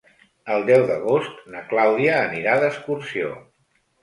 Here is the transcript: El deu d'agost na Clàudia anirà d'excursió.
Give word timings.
El 0.53 0.63
deu 0.69 0.85
d'agost 0.91 1.43
na 1.57 1.61
Clàudia 1.75 2.17
anirà 2.23 2.57
d'excursió. 2.65 3.31